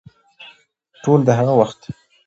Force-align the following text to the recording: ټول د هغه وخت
ټول 1.03 1.19
د 1.27 1.29
هغه 1.39 1.53
وخت 1.59 1.79